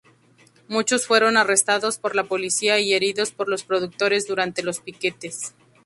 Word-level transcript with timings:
Muchos 0.67 1.05
fueron 1.05 1.37
arrestados 1.37 1.99
por 1.99 2.15
la 2.15 2.23
policía 2.23 2.79
y 2.79 2.91
heridos 2.95 3.31
por 3.31 3.47
los 3.47 3.63
productores 3.63 4.27
durante 4.27 4.63
los 4.63 4.79
piquetes. 4.79 5.53